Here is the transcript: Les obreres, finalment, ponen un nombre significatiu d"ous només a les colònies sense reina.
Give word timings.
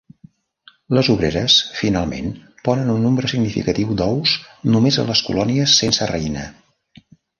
Les 0.97 1.09
obreres, 1.15 1.57
finalment, 1.81 2.31
ponen 2.69 2.89
un 2.95 3.05
nombre 3.09 3.29
significatiu 3.33 3.93
d"ous 4.01 4.35
només 4.77 4.99
a 4.99 5.07
les 5.11 5.23
colònies 5.29 5.77
sense 5.83 6.09
reina. 6.15 6.49